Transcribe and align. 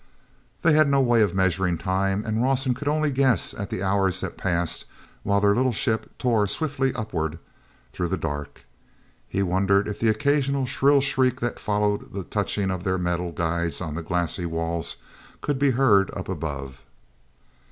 hey 0.63 0.73
had 0.73 0.87
no 0.87 0.99
way 0.99 1.21
of 1.21 1.35
measuring 1.35 1.77
time, 1.77 2.25
and 2.25 2.41
Rawson 2.41 2.73
could 2.73 2.87
only 2.87 3.11
guess 3.11 3.53
at 3.53 3.69
the 3.69 3.83
hours 3.83 4.19
that 4.21 4.35
passed 4.35 4.85
while 5.21 5.39
their 5.39 5.53
little 5.53 5.71
ship 5.71 6.09
tore 6.17 6.47
swiftly 6.47 6.91
upward 6.95 7.37
through 7.93 8.07
the 8.07 8.17
dark. 8.17 8.65
He 9.27 9.43
wondered 9.43 9.87
if 9.87 9.99
the 9.99 10.09
occasional 10.09 10.65
shrill 10.65 11.01
shriek 11.01 11.39
that 11.41 11.59
followed 11.59 12.13
the 12.13 12.23
touching 12.23 12.71
of 12.71 12.83
their 12.83 12.97
metal 12.97 13.31
guides 13.31 13.79
on 13.79 13.93
the 13.93 14.01
glassy 14.01 14.47
walls 14.47 14.97
could 15.39 15.59
be 15.59 15.69
heard 15.69 16.09
up 16.17 16.27
above. 16.27 16.83